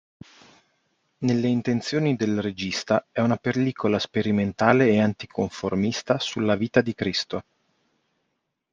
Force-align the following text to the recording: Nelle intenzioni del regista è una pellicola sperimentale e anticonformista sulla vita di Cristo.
Nelle 1.19 1.47
intenzioni 1.47 2.15
del 2.15 2.41
regista 2.41 3.05
è 3.11 3.21
una 3.21 3.35
pellicola 3.35 3.99
sperimentale 3.99 4.89
e 4.89 4.99
anticonformista 4.99 6.17
sulla 6.17 6.55
vita 6.55 6.81
di 6.81 6.95
Cristo. 6.95 7.43